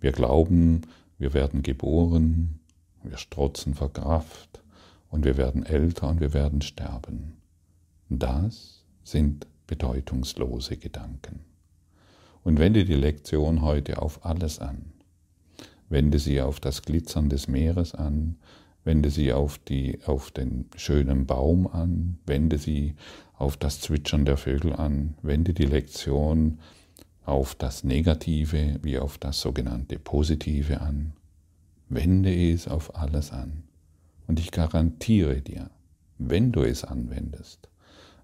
Wir 0.00 0.12
glauben, 0.12 0.82
wir 1.18 1.34
werden 1.34 1.62
geboren, 1.62 2.60
wir 3.02 3.16
strotzen 3.16 3.74
vor 3.74 3.92
Kraft 3.92 4.62
und 5.08 5.24
wir 5.24 5.36
werden 5.36 5.64
älter 5.64 6.08
und 6.08 6.20
wir 6.20 6.34
werden 6.34 6.62
sterben. 6.62 7.36
Das 8.08 8.84
sind 9.02 9.46
bedeutungslose 9.66 10.76
Gedanken. 10.76 11.40
Und 12.42 12.58
wende 12.58 12.84
die 12.84 12.94
Lektion 12.94 13.62
heute 13.62 14.00
auf 14.00 14.24
alles 14.24 14.60
an. 14.60 14.92
Wende 15.88 16.18
sie 16.18 16.40
auf 16.40 16.60
das 16.60 16.82
Glitzern 16.82 17.28
des 17.28 17.48
Meeres 17.48 17.94
an, 17.94 18.36
wende 18.84 19.10
sie 19.10 19.32
auf, 19.32 19.58
die, 19.58 19.98
auf 20.06 20.30
den 20.30 20.66
schönen 20.76 21.26
Baum 21.26 21.66
an, 21.66 22.18
wende 22.26 22.58
sie 22.58 22.94
auf 23.34 23.56
das 23.56 23.80
Zwitschern 23.80 24.24
der 24.24 24.36
Vögel 24.36 24.72
an, 24.72 25.16
wende 25.22 25.52
die 25.52 25.66
Lektion 25.66 26.58
auf 27.24 27.56
das 27.56 27.82
Negative 27.82 28.78
wie 28.82 28.98
auf 28.98 29.18
das 29.18 29.40
sogenannte 29.40 29.98
Positive 29.98 30.80
an. 30.80 31.12
Wende 31.88 32.32
es 32.32 32.68
auf 32.68 32.96
alles 32.96 33.32
an. 33.32 33.64
Und 34.26 34.40
ich 34.40 34.50
garantiere 34.52 35.40
dir, 35.40 35.70
wenn 36.18 36.52
du 36.52 36.62
es 36.62 36.84
anwendest, 36.84 37.68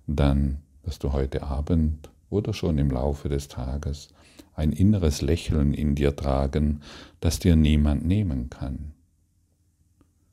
dann 0.06 0.58
wirst 0.84 1.04
du 1.04 1.12
heute 1.12 1.42
Abend 1.42 2.10
oder 2.30 2.52
schon 2.52 2.78
im 2.78 2.90
Laufe 2.90 3.28
des 3.28 3.48
Tages 3.48 4.08
ein 4.54 4.72
inneres 4.72 5.22
Lächeln 5.22 5.74
in 5.74 5.94
dir 5.94 6.14
tragen, 6.14 6.82
das 7.20 7.38
dir 7.38 7.56
niemand 7.56 8.04
nehmen 8.04 8.50
kann, 8.50 8.92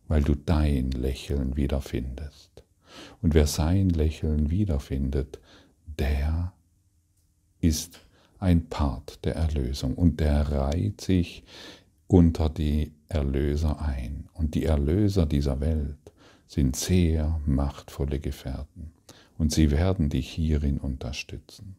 weil 0.07 0.23
du 0.23 0.35
dein 0.35 0.91
Lächeln 0.91 1.55
wiederfindest. 1.55 2.63
Und 3.21 3.33
wer 3.33 3.47
sein 3.47 3.89
Lächeln 3.89 4.49
wiederfindet, 4.49 5.39
der 5.85 6.53
ist 7.61 7.99
ein 8.39 8.67
Part 8.67 9.23
der 9.25 9.35
Erlösung 9.35 9.95
und 9.95 10.19
der 10.19 10.51
reiht 10.51 11.01
sich 11.01 11.43
unter 12.07 12.49
die 12.49 12.93
Erlöser 13.07 13.81
ein. 13.81 14.27
Und 14.33 14.55
die 14.55 14.65
Erlöser 14.65 15.25
dieser 15.25 15.59
Welt 15.59 15.97
sind 16.47 16.75
sehr 16.75 17.39
machtvolle 17.45 18.19
Gefährten. 18.19 18.91
Und 19.39 19.53
sie 19.53 19.71
werden 19.71 20.09
dich 20.09 20.29
hierin 20.29 20.79
unterstützen. 20.79 21.77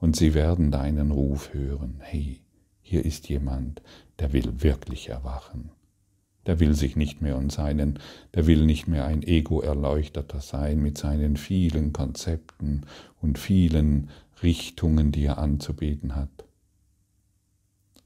Und 0.00 0.16
sie 0.16 0.34
werden 0.34 0.72
deinen 0.72 1.12
Ruf 1.12 1.54
hören. 1.54 2.00
Hey, 2.00 2.40
hier 2.82 3.04
ist 3.04 3.28
jemand, 3.28 3.80
der 4.18 4.32
will 4.32 4.60
wirklich 4.60 5.08
erwachen. 5.08 5.70
Der 6.46 6.58
will 6.58 6.74
sich 6.74 6.96
nicht 6.96 7.22
mehr 7.22 7.38
um 7.38 7.48
seinen, 7.48 8.00
der 8.34 8.48
will 8.48 8.66
nicht 8.66 8.88
mehr 8.88 9.04
ein 9.04 9.22
Ego-Erleuchteter 9.22 10.40
sein 10.40 10.82
mit 10.82 10.98
seinen 10.98 11.36
vielen 11.36 11.92
Konzepten 11.92 12.86
und 13.22 13.38
vielen 13.38 14.10
Richtungen, 14.42 15.12
die 15.12 15.26
er 15.26 15.38
anzubieten 15.38 16.16
hat. 16.16 16.44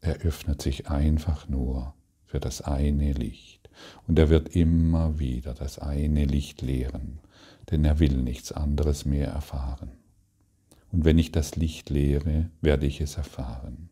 Er 0.03 0.17
öffnet 0.19 0.61
sich 0.61 0.91
einfach 0.91 1.49
nur 1.49 1.95
für 2.27 2.39
das 2.39 2.61
eine 2.61 3.15
Licht. 3.15 3.71
Und 4.07 4.19
er 4.19 4.29
wird 4.29 4.55
immer 4.55 5.19
wieder 5.19 5.55
das 5.55 5.79
eine 5.79 6.27
Licht 6.27 6.61
lehren 6.61 7.19
denn 7.71 7.85
er 7.85 7.99
will 7.99 8.17
nichts 8.17 8.53
anderes 8.53 9.05
mehr 9.05 9.29
erfahren. 9.29 9.91
Und 10.93 11.05
wenn 11.05 11.19
ich 11.19 11.31
das 11.31 11.57
Licht 11.57 11.91
lehre, 11.91 12.51
werde 12.61 12.87
ich 12.87 13.01
es 13.01 13.17
erfahren. 13.17 13.91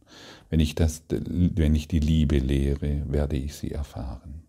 Wenn 0.50 0.60
ich, 0.60 0.74
das, 0.74 1.02
wenn 1.08 1.74
ich 1.74 1.86
die 1.86 2.00
Liebe 2.00 2.38
lehre, 2.38 3.02
werde 3.06 3.36
ich 3.36 3.54
sie 3.54 3.70
erfahren. 3.70 4.42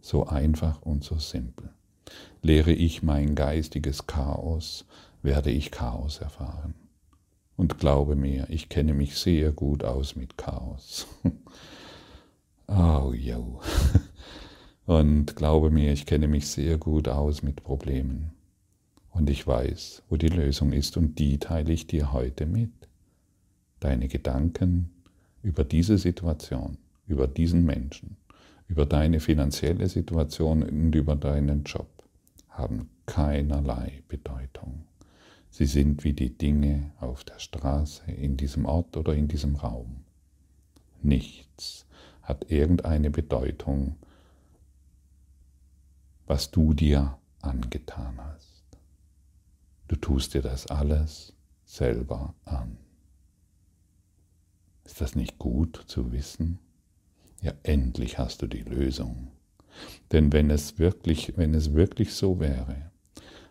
So 0.00 0.26
einfach 0.26 0.82
und 0.82 1.02
so 1.02 1.18
simpel. 1.18 1.70
Lehre 2.42 2.72
ich 2.72 3.02
mein 3.02 3.34
geistiges 3.34 4.06
Chaos, 4.06 4.84
werde 5.22 5.50
ich 5.50 5.70
Chaos 5.70 6.18
erfahren. 6.18 6.74
Und 7.56 7.78
glaube 7.78 8.16
mir, 8.16 8.48
ich 8.50 8.68
kenne 8.68 8.94
mich 8.94 9.16
sehr 9.16 9.50
gut 9.50 9.82
aus 9.82 10.14
mit 10.14 10.36
Chaos. 10.38 11.06
oh, 12.68 13.12
yo. 13.12 13.60
Und 14.86 15.36
glaube 15.36 15.70
mir, 15.70 15.92
ich 15.92 16.06
kenne 16.06 16.28
mich 16.28 16.48
sehr 16.48 16.78
gut 16.78 17.08
aus 17.08 17.42
mit 17.42 17.62
Problemen. 17.62 18.30
Und 19.18 19.28
ich 19.30 19.48
weiß, 19.48 20.04
wo 20.08 20.16
die 20.16 20.28
Lösung 20.28 20.72
ist 20.72 20.96
und 20.96 21.18
die 21.18 21.38
teile 21.38 21.72
ich 21.72 21.88
dir 21.88 22.12
heute 22.12 22.46
mit. 22.46 22.70
Deine 23.80 24.06
Gedanken 24.06 24.90
über 25.42 25.64
diese 25.64 25.98
Situation, 25.98 26.78
über 27.08 27.26
diesen 27.26 27.64
Menschen, 27.64 28.16
über 28.68 28.86
deine 28.86 29.18
finanzielle 29.18 29.88
Situation 29.88 30.62
und 30.62 30.94
über 30.94 31.16
deinen 31.16 31.64
Job 31.64 31.88
haben 32.48 32.90
keinerlei 33.06 34.04
Bedeutung. 34.06 34.84
Sie 35.50 35.66
sind 35.66 36.04
wie 36.04 36.12
die 36.12 36.38
Dinge 36.38 36.92
auf 37.00 37.24
der 37.24 37.40
Straße, 37.40 38.12
in 38.12 38.36
diesem 38.36 38.66
Ort 38.66 38.96
oder 38.96 39.14
in 39.14 39.26
diesem 39.26 39.56
Raum. 39.56 40.04
Nichts 41.02 41.86
hat 42.22 42.52
irgendeine 42.52 43.10
Bedeutung, 43.10 43.96
was 46.28 46.52
du 46.52 46.72
dir 46.72 47.18
angetan 47.42 48.14
hast. 48.18 48.47
Tust 50.08 50.32
dir 50.32 50.40
das 50.40 50.66
alles 50.68 51.34
selber 51.66 52.34
an. 52.46 52.78
Ist 54.86 55.02
das 55.02 55.14
nicht 55.14 55.38
gut 55.38 55.84
zu 55.86 56.12
wissen? 56.12 56.60
Ja, 57.42 57.52
endlich 57.62 58.18
hast 58.18 58.40
du 58.40 58.46
die 58.46 58.62
Lösung. 58.62 59.28
Denn 60.10 60.32
wenn 60.32 60.48
es 60.48 60.78
wirklich, 60.78 61.36
wenn 61.36 61.52
es 61.52 61.74
wirklich 61.74 62.14
so 62.14 62.40
wäre, 62.40 62.90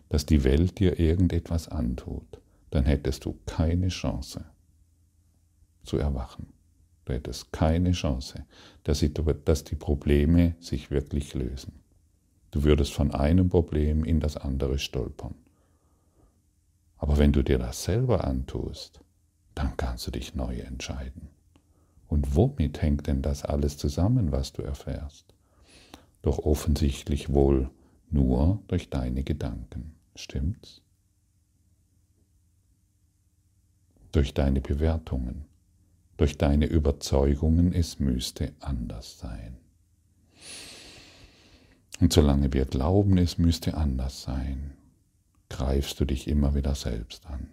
dass 0.08 0.26
die 0.26 0.42
Welt 0.42 0.80
dir 0.80 0.98
irgendetwas 0.98 1.68
antut, 1.68 2.40
dann 2.70 2.86
hättest 2.86 3.24
du 3.24 3.38
keine 3.46 3.86
Chance 3.86 4.44
zu 5.84 5.96
erwachen. 5.96 6.48
Du 7.04 7.12
hättest 7.12 7.52
keine 7.52 7.92
Chance, 7.92 8.44
dass 8.82 8.98
die 8.98 9.76
Probleme 9.76 10.56
sich 10.58 10.90
wirklich 10.90 11.34
lösen. 11.34 11.84
Du 12.50 12.64
würdest 12.64 12.92
von 12.92 13.14
einem 13.14 13.48
Problem 13.48 14.02
in 14.02 14.18
das 14.18 14.36
andere 14.36 14.80
stolpern. 14.80 15.36
Aber 16.98 17.16
wenn 17.16 17.32
du 17.32 17.42
dir 17.42 17.58
das 17.58 17.84
selber 17.84 18.24
antust, 18.24 19.00
dann 19.54 19.76
kannst 19.76 20.06
du 20.06 20.10
dich 20.10 20.34
neu 20.34 20.58
entscheiden. 20.58 21.28
Und 22.08 22.36
womit 22.36 22.82
hängt 22.82 23.06
denn 23.06 23.22
das 23.22 23.44
alles 23.44 23.76
zusammen, 23.76 24.32
was 24.32 24.52
du 24.52 24.62
erfährst? 24.62 25.34
Doch 26.22 26.38
offensichtlich 26.38 27.32
wohl 27.32 27.70
nur 28.10 28.62
durch 28.68 28.90
deine 28.90 29.22
Gedanken. 29.22 29.94
Stimmt's? 30.14 30.82
Durch 34.10 34.34
deine 34.34 34.60
Bewertungen, 34.60 35.44
durch 36.16 36.38
deine 36.38 36.66
Überzeugungen, 36.66 37.72
es 37.72 38.00
müsste 38.00 38.52
anders 38.60 39.18
sein. 39.18 39.58
Und 42.00 42.12
solange 42.12 42.52
wir 42.52 42.64
glauben, 42.64 43.18
es 43.18 43.38
müsste 43.38 43.76
anders 43.76 44.22
sein, 44.22 44.72
greifst 45.48 45.98
du 46.00 46.04
dich 46.04 46.28
immer 46.28 46.54
wieder 46.54 46.74
selbst 46.74 47.26
an. 47.26 47.48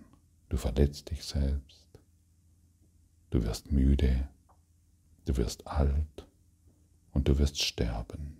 Du 0.49 0.57
verletzt 0.57 1.09
dich 1.11 1.23
selbst. 1.23 1.87
Du 3.29 3.43
wirst 3.43 3.71
müde. 3.71 4.27
Du 5.25 5.37
wirst 5.37 5.67
alt. 5.67 6.25
Und 7.11 7.27
du 7.27 7.37
wirst 7.39 7.61
sterben. 7.61 8.37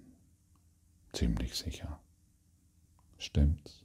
Ziemlich 1.14 1.56
sicher. 1.56 2.00
Stimmt's? 3.18 3.82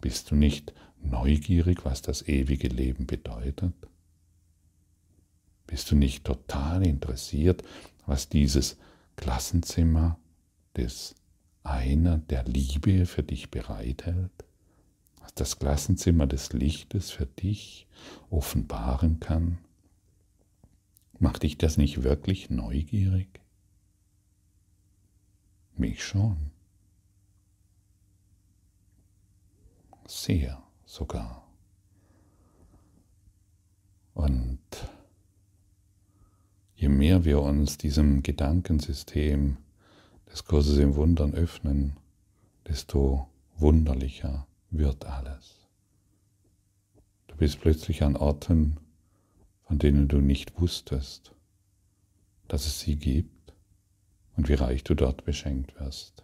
Bist 0.00 0.30
du 0.30 0.34
nicht 0.34 0.72
neugierig, 1.02 1.84
was 1.84 2.02
das 2.02 2.22
ewige 2.22 2.68
Leben 2.68 3.06
bedeutet? 3.06 3.74
Bist 5.66 5.90
du 5.90 5.96
nicht 5.96 6.24
total 6.24 6.86
interessiert, 6.86 7.62
was 8.06 8.28
dieses 8.28 8.76
Klassenzimmer 9.16 10.18
des 10.76 11.14
einer 11.62 12.18
der 12.18 12.44
Liebe 12.44 13.06
für 13.06 13.22
dich 13.22 13.50
bereithält, 13.50 14.32
das 15.34 15.58
Klassenzimmer 15.58 16.26
des 16.26 16.52
Lichtes 16.52 17.10
für 17.10 17.26
dich 17.26 17.86
offenbaren 18.30 19.20
kann? 19.20 19.58
Macht 21.18 21.42
dich 21.42 21.58
das 21.58 21.76
nicht 21.76 22.02
wirklich 22.02 22.50
neugierig? 22.50 23.40
Mich 25.76 26.02
schon. 26.02 26.50
sehr 30.10 30.62
sogar. 30.84 31.46
Und 34.12 34.58
je 36.74 36.88
mehr 36.88 37.24
wir 37.24 37.40
uns 37.40 37.78
diesem 37.78 38.22
Gedankensystem 38.22 39.56
des 40.30 40.44
Kurses 40.44 40.78
im 40.78 40.94
Wundern 40.94 41.34
öffnen, 41.34 41.96
desto 42.66 43.28
wunderlicher 43.56 44.46
wird 44.70 45.04
alles. 45.04 45.58
Du 47.26 47.36
bist 47.36 47.60
plötzlich 47.60 48.02
an 48.02 48.16
Orten, 48.16 48.76
von 49.66 49.78
denen 49.78 50.08
du 50.08 50.18
nicht 50.18 50.60
wusstest, 50.60 51.32
dass 52.48 52.66
es 52.66 52.80
sie 52.80 52.96
gibt 52.96 53.54
und 54.36 54.48
wie 54.48 54.54
reich 54.54 54.84
du 54.84 54.94
dort 54.94 55.24
beschenkt 55.24 55.78
wirst. 55.80 56.22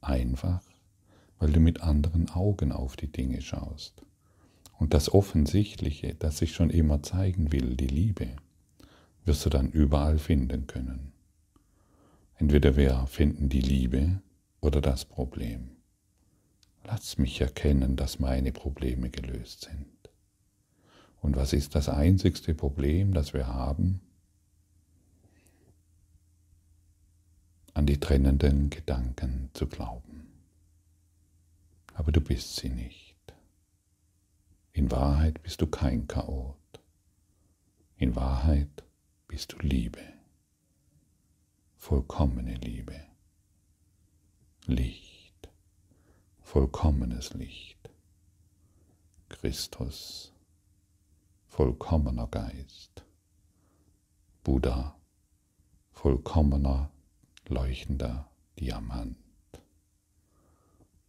Einfach, 0.00 0.62
weil 1.38 1.52
du 1.52 1.60
mit 1.60 1.80
anderen 1.80 2.28
Augen 2.30 2.72
auf 2.72 2.96
die 2.96 3.10
Dinge 3.10 3.40
schaust. 3.40 4.02
Und 4.78 4.94
das 4.94 5.12
Offensichtliche, 5.12 6.14
das 6.14 6.38
sich 6.38 6.54
schon 6.54 6.70
immer 6.70 7.02
zeigen 7.02 7.52
will, 7.52 7.76
die 7.76 7.86
Liebe, 7.86 8.28
wirst 9.24 9.46
du 9.46 9.50
dann 9.50 9.70
überall 9.70 10.18
finden 10.18 10.66
können. 10.66 11.11
Entweder 12.36 12.76
wir 12.76 13.06
finden 13.06 13.48
die 13.48 13.60
Liebe 13.60 14.20
oder 14.60 14.80
das 14.80 15.04
Problem. 15.04 15.76
Lass 16.84 17.18
mich 17.18 17.40
erkennen, 17.40 17.96
dass 17.96 18.18
meine 18.18 18.52
Probleme 18.52 19.10
gelöst 19.10 19.62
sind. 19.62 19.86
Und 21.20 21.36
was 21.36 21.52
ist 21.52 21.74
das 21.74 21.88
einzigste 21.88 22.54
Problem, 22.54 23.14
das 23.14 23.32
wir 23.32 23.46
haben? 23.46 24.00
An 27.74 27.86
die 27.86 28.00
trennenden 28.00 28.70
Gedanken 28.70 29.50
zu 29.54 29.66
glauben. 29.66 30.26
Aber 31.94 32.10
du 32.10 32.20
bist 32.20 32.56
sie 32.56 32.68
nicht. 32.68 33.16
In 34.72 34.90
Wahrheit 34.90 35.42
bist 35.42 35.60
du 35.60 35.66
kein 35.66 36.08
Chaot. 36.08 36.56
In 37.96 38.16
Wahrheit 38.16 38.82
bist 39.28 39.52
du 39.52 39.58
Liebe 39.58 40.11
vollkommene 41.82 42.54
Liebe, 42.54 42.94
Licht, 44.66 45.50
vollkommenes 46.40 47.34
Licht, 47.34 47.90
Christus, 49.28 50.32
vollkommener 51.48 52.28
Geist, 52.28 53.04
Buddha, 54.44 54.96
vollkommener, 55.90 56.92
leuchtender 57.48 58.30
Diamant. 58.60 59.18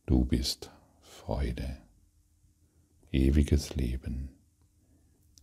Du 0.08 0.26
bist 0.26 0.72
Freude, 1.02 1.84
ewiges 3.12 3.76
Leben, 3.76 4.30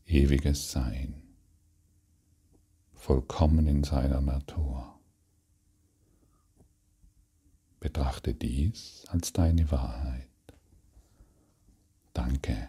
ewiges 0.07 0.73
Sein, 0.73 1.23
vollkommen 2.95 3.69
in 3.69 3.85
seiner 3.85 4.21
Natur. 4.21 5.00
Betrachte 7.81 8.35
dies 8.35 9.05
als 9.09 9.33
deine 9.33 9.71
Wahrheit. 9.71 10.29
Danke 12.13 12.69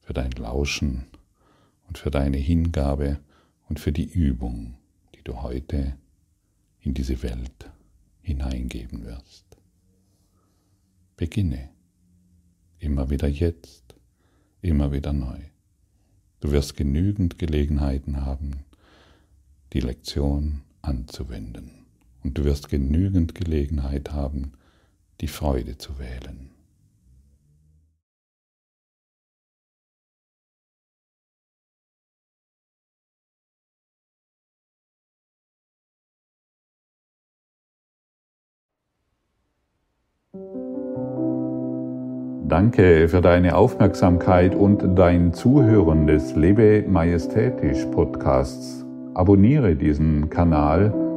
für 0.00 0.12
dein 0.12 0.32
Lauschen 0.32 1.06
und 1.86 1.96
für 1.96 2.10
deine 2.10 2.38
Hingabe 2.38 3.20
und 3.68 3.78
für 3.78 3.92
die 3.92 4.10
Übung, 4.10 4.76
die 5.14 5.22
du 5.22 5.42
heute 5.42 5.96
in 6.80 6.92
diese 6.92 7.22
Welt 7.22 7.70
hineingeben 8.20 9.04
wirst. 9.04 9.46
Beginne 11.16 11.70
immer 12.80 13.10
wieder 13.10 13.28
jetzt, 13.28 13.94
immer 14.60 14.90
wieder 14.90 15.12
neu. 15.12 15.38
Du 16.40 16.50
wirst 16.50 16.76
genügend 16.76 17.38
Gelegenheiten 17.38 18.22
haben, 18.22 18.64
die 19.72 19.80
Lektion 19.80 20.62
anzuwenden 20.82 21.83
und 22.24 22.38
du 22.38 22.44
wirst 22.44 22.70
genügend 22.70 23.34
Gelegenheit 23.34 24.12
haben, 24.12 24.52
die 25.20 25.28
Freude 25.28 25.76
zu 25.78 25.98
wählen. 25.98 26.50
Danke 42.48 43.08
für 43.08 43.20
deine 43.20 43.56
Aufmerksamkeit 43.56 44.54
und 44.54 44.96
dein 44.98 45.32
Zuhören 45.32 46.06
des 46.06 46.36
Lebe 46.36 46.84
Majestätisch 46.88 47.84
Podcasts. 47.86 48.84
Abonniere 49.14 49.76
diesen 49.76 50.30
Kanal 50.30 51.03